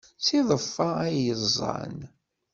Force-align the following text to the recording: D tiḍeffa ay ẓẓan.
D 0.17 0.21
tiḍeffa 0.25 0.87
ay 1.05 1.29
ẓẓan. 1.41 1.97